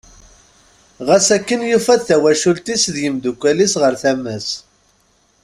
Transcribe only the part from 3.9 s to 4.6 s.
tama-s.